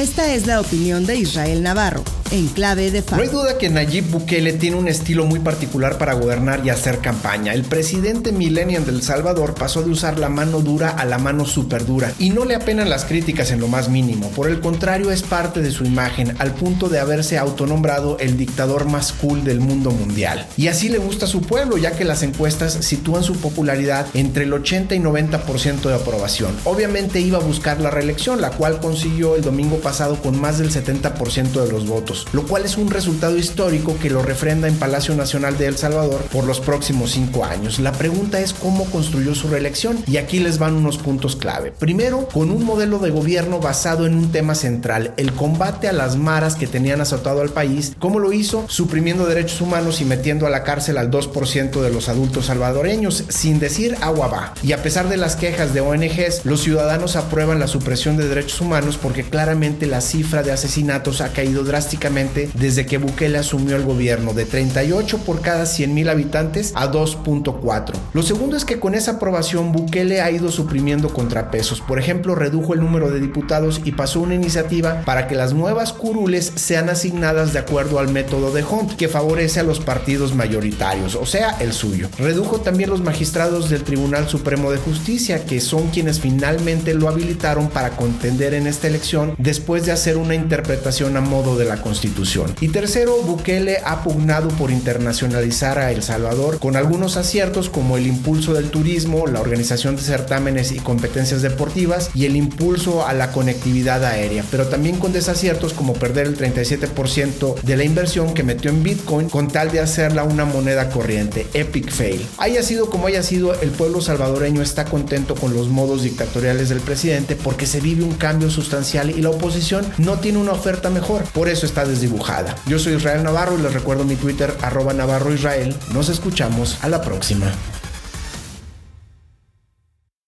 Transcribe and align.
Esta 0.00 0.32
es 0.32 0.46
la 0.46 0.62
opinión 0.62 1.04
de 1.04 1.16
Israel 1.16 1.62
Navarro, 1.62 2.02
en 2.32 2.46
clave 2.48 2.90
de 2.90 3.02
No 3.10 3.22
hay 3.22 3.28
duda 3.28 3.58
que 3.58 3.68
Nayib 3.70 4.10
Bukele 4.10 4.52
tiene 4.52 4.76
un 4.76 4.88
estilo 4.88 5.26
muy 5.26 5.40
particular 5.40 5.98
para 5.98 6.14
gobernar 6.14 6.64
y 6.64 6.70
hacer 6.70 6.98
campaña. 6.98 7.54
El 7.54 7.64
presidente 7.64 8.30
millennial 8.30 8.86
del 8.86 9.02
Salvador 9.02 9.54
pasó 9.54 9.82
de 9.82 9.90
usar 9.90 10.18
la 10.18 10.28
mano 10.28 10.60
dura 10.60 10.90
a 10.90 11.04
la 11.04 11.18
mano 11.18 11.44
super 11.44 11.84
dura 11.84 12.12
y 12.18 12.30
no 12.30 12.44
le 12.44 12.54
apenan 12.54 12.88
las 12.88 13.04
críticas 13.04 13.50
en 13.50 13.60
lo 13.60 13.68
más 13.68 13.88
mínimo. 13.88 14.30
Por 14.30 14.48
el 14.48 14.60
contrario, 14.60 15.10
es 15.10 15.22
parte 15.22 15.60
de 15.60 15.72
su 15.72 15.84
imagen 15.84 16.36
al 16.38 16.54
punto 16.54 16.88
de 16.88 17.00
haberse 17.00 17.38
autonombrado 17.38 18.18
el 18.18 18.36
dictador 18.36 18.84
más 18.86 19.12
cool 19.12 19.42
del 19.42 19.60
mundo 19.60 19.90
mundial. 19.90 20.46
Y 20.56 20.68
así 20.68 20.88
le 20.88 20.98
gusta 20.98 21.24
a 21.24 21.28
su 21.28 21.42
pueblo, 21.42 21.78
ya 21.78 21.92
que 21.92 22.04
las 22.04 22.22
encuestas 22.22 22.72
sitúan 22.72 23.24
su 23.24 23.36
popularidad 23.36 24.06
entre 24.14 24.44
el 24.44 24.52
80 24.52 24.94
y 24.94 25.00
90% 25.00 25.82
de 25.82 25.94
aprobación. 25.94 26.56
Obviamente 26.64 27.20
iba 27.20 27.38
a 27.38 27.42
buscar 27.42 27.80
la 27.80 27.90
reelección, 27.90 28.40
la 28.40 28.50
cual 28.50 28.80
consiguió 28.80 29.34
el 29.34 29.42
domingo 29.42 29.76
pasado 29.76 30.16
con 30.16 30.40
más 30.40 30.58
del 30.58 30.70
70% 30.70 31.64
de 31.64 31.72
los 31.72 31.86
votos 31.86 32.19
lo 32.32 32.46
cual 32.46 32.64
es 32.64 32.76
un 32.76 32.90
resultado 32.90 33.36
histórico 33.36 33.96
que 34.00 34.10
lo 34.10 34.22
refrenda 34.22 34.68
en 34.68 34.76
Palacio 34.76 35.14
Nacional 35.14 35.58
de 35.58 35.66
El 35.66 35.76
Salvador 35.76 36.20
por 36.32 36.44
los 36.44 36.60
próximos 36.60 37.12
cinco 37.12 37.44
años. 37.44 37.78
La 37.78 37.92
pregunta 37.92 38.40
es 38.40 38.52
cómo 38.52 38.84
construyó 38.86 39.34
su 39.34 39.48
reelección 39.48 40.02
y 40.06 40.16
aquí 40.16 40.38
les 40.38 40.58
van 40.58 40.74
unos 40.74 40.98
puntos 40.98 41.36
clave. 41.36 41.72
Primero, 41.72 42.28
con 42.32 42.50
un 42.50 42.64
modelo 42.64 42.98
de 42.98 43.10
gobierno 43.10 43.60
basado 43.60 44.06
en 44.06 44.14
un 44.14 44.32
tema 44.32 44.54
central, 44.54 45.14
el 45.16 45.32
combate 45.32 45.88
a 45.88 45.92
las 45.92 46.16
maras 46.16 46.56
que 46.56 46.66
tenían 46.66 47.00
azotado 47.00 47.40
al 47.40 47.50
país. 47.50 47.94
¿Cómo 47.98 48.18
lo 48.18 48.32
hizo? 48.32 48.64
Suprimiendo 48.68 49.26
derechos 49.26 49.60
humanos 49.60 50.00
y 50.00 50.04
metiendo 50.04 50.46
a 50.46 50.50
la 50.50 50.64
cárcel 50.64 50.98
al 50.98 51.10
2% 51.10 51.80
de 51.80 51.90
los 51.90 52.08
adultos 52.08 52.46
salvadoreños, 52.46 53.24
sin 53.28 53.58
decir 53.58 53.96
agua 54.00 54.28
va. 54.28 54.54
Y 54.62 54.72
a 54.72 54.82
pesar 54.82 55.08
de 55.08 55.16
las 55.16 55.36
quejas 55.36 55.74
de 55.74 55.80
ONGs, 55.80 56.44
los 56.44 56.60
ciudadanos 56.60 57.16
aprueban 57.16 57.60
la 57.60 57.66
supresión 57.66 58.16
de 58.16 58.28
derechos 58.28 58.60
humanos 58.60 58.98
porque 59.00 59.24
claramente 59.24 59.86
la 59.86 60.00
cifra 60.00 60.42
de 60.42 60.52
asesinatos 60.52 61.20
ha 61.20 61.32
caído 61.32 61.64
drásticamente 61.64 62.09
desde 62.10 62.86
que 62.86 62.98
Bukele 62.98 63.38
asumió 63.38 63.76
el 63.76 63.84
gobierno, 63.84 64.34
de 64.34 64.44
38 64.44 65.18
por 65.18 65.42
cada 65.42 65.64
100 65.64 65.94
mil 65.94 66.08
habitantes 66.08 66.72
a 66.74 66.90
2.4. 66.90 67.92
Lo 68.12 68.22
segundo 68.22 68.56
es 68.56 68.64
que 68.64 68.80
con 68.80 68.96
esa 68.96 69.12
aprobación 69.12 69.70
Bukele 69.70 70.20
ha 70.20 70.30
ido 70.30 70.50
suprimiendo 70.50 71.12
contrapesos. 71.12 71.80
Por 71.80 72.00
ejemplo, 72.00 72.34
redujo 72.34 72.74
el 72.74 72.80
número 72.80 73.10
de 73.10 73.20
diputados 73.20 73.80
y 73.84 73.92
pasó 73.92 74.20
una 74.20 74.34
iniciativa 74.34 75.02
para 75.04 75.28
que 75.28 75.36
las 75.36 75.54
nuevas 75.54 75.92
curules 75.92 76.52
sean 76.56 76.88
asignadas 76.88 77.52
de 77.52 77.60
acuerdo 77.60 78.00
al 78.00 78.08
método 78.08 78.50
de 78.52 78.64
Hunt, 78.64 78.96
que 78.96 79.08
favorece 79.08 79.60
a 79.60 79.64
los 79.64 79.78
partidos 79.78 80.34
mayoritarios, 80.34 81.14
o 81.14 81.26
sea, 81.26 81.56
el 81.60 81.72
suyo. 81.72 82.08
Redujo 82.18 82.60
también 82.60 82.90
los 82.90 83.02
magistrados 83.02 83.70
del 83.70 83.84
Tribunal 83.84 84.28
Supremo 84.28 84.72
de 84.72 84.78
Justicia, 84.78 85.44
que 85.44 85.60
son 85.60 85.90
quienes 85.90 86.18
finalmente 86.18 86.92
lo 86.94 87.08
habilitaron 87.08 87.68
para 87.68 87.90
contender 87.90 88.54
en 88.54 88.66
esta 88.66 88.88
elección 88.88 89.34
después 89.38 89.86
de 89.86 89.92
hacer 89.92 90.16
una 90.16 90.34
interpretación 90.34 91.16
a 91.16 91.20
modo 91.20 91.56
de 91.56 91.64
la 91.64 91.80
Constitución. 92.00 92.54
Y 92.62 92.68
tercero, 92.68 93.20
Bukele 93.20 93.76
ha 93.84 94.02
pugnado 94.02 94.48
por 94.48 94.70
internacionalizar 94.70 95.78
a 95.78 95.92
El 95.92 96.02
Salvador 96.02 96.58
con 96.58 96.74
algunos 96.74 97.18
aciertos 97.18 97.68
como 97.68 97.98
el 97.98 98.06
impulso 98.06 98.54
del 98.54 98.70
turismo, 98.70 99.26
la 99.26 99.42
organización 99.42 99.96
de 99.96 100.02
certámenes 100.02 100.72
y 100.72 100.78
competencias 100.78 101.42
deportivas 101.42 102.10
y 102.14 102.24
el 102.24 102.36
impulso 102.36 103.06
a 103.06 103.12
la 103.12 103.32
conectividad 103.32 104.02
aérea, 104.02 104.46
pero 104.50 104.68
también 104.68 104.96
con 104.96 105.12
desaciertos 105.12 105.74
como 105.74 105.92
perder 105.92 106.26
el 106.26 106.38
37% 106.38 107.60
de 107.60 107.76
la 107.76 107.84
inversión 107.84 108.32
que 108.32 108.44
metió 108.44 108.70
en 108.70 108.82
Bitcoin 108.82 109.28
con 109.28 109.48
tal 109.48 109.70
de 109.70 109.80
hacerla 109.80 110.24
una 110.24 110.46
moneda 110.46 110.88
corriente, 110.88 111.46
epic 111.52 111.90
fail. 111.90 112.26
Haya 112.38 112.62
sido 112.62 112.88
como 112.88 113.08
haya 113.08 113.22
sido, 113.22 113.60
el 113.60 113.72
pueblo 113.72 114.00
salvadoreño 114.00 114.62
está 114.62 114.86
contento 114.86 115.34
con 115.34 115.52
los 115.52 115.68
modos 115.68 116.02
dictatoriales 116.02 116.70
del 116.70 116.80
presidente 116.80 117.36
porque 117.36 117.66
se 117.66 117.80
vive 117.80 118.04
un 118.04 118.14
cambio 118.14 118.48
sustancial 118.48 119.10
y 119.10 119.20
la 119.20 119.28
oposición 119.28 119.84
no 119.98 120.18
tiene 120.18 120.38
una 120.38 120.52
oferta 120.52 120.88
mejor, 120.88 121.24
por 121.24 121.50
eso 121.50 121.66
está 121.66 121.89
desdibujada. 121.90 122.56
Yo 122.66 122.78
soy 122.78 122.94
Israel 122.94 123.22
Navarro 123.22 123.58
y 123.58 123.62
les 123.62 123.74
recuerdo 123.74 124.04
mi 124.04 124.16
Twitter 124.16 124.56
arroba 124.62 124.92
Navarro 124.92 125.34
Israel. 125.34 125.74
Nos 125.92 126.08
escuchamos 126.08 126.78
a 126.82 126.88
la 126.88 127.02
próxima. 127.02 127.52